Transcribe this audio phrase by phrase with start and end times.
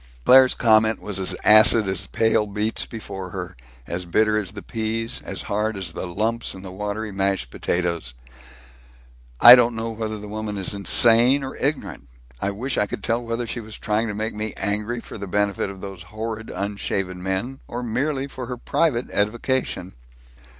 [0.25, 3.55] Claire's comment was as acid as the pale beets before her,
[3.85, 8.15] as bitter as the peas, as hard as the lumps in the watery mashed potatoes:
[9.39, 12.07] "I don't know whether the woman is insane or ignorant.
[12.41, 15.27] I wish I could tell whether she was trying to make me angry for the
[15.27, 19.93] benefit of those horrid unshaven men, or merely for her private edification."